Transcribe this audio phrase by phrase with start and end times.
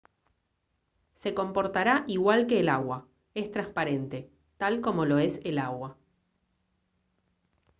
[1.13, 5.95] se comportará igual que el agua es transparente tal como lo es el agua